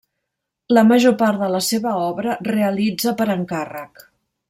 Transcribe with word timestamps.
La 0.77 0.83
major 0.91 1.13
part 1.19 1.43
de 1.45 1.51
la 1.57 1.61
seva 1.67 1.93
obra 2.07 2.35
realitza 2.51 3.15
per 3.21 3.33
encàrrec. 3.39 4.07